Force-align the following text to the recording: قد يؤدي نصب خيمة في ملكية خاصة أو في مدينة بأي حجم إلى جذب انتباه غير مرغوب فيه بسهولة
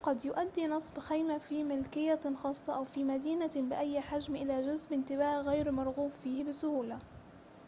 قد 0.03 0.25
يؤدي 0.25 0.67
نصب 0.67 0.99
خيمة 0.99 1.37
في 1.37 1.63
ملكية 1.63 2.19
خاصة 2.35 2.75
أو 2.75 2.83
في 2.83 3.03
مدينة 3.03 3.49
بأي 3.55 4.01
حجم 4.01 4.35
إلى 4.35 4.61
جذب 4.61 4.93
انتباه 4.93 5.41
غير 5.41 5.71
مرغوب 5.71 6.09
فيه 6.09 6.43
بسهولة 6.43 6.99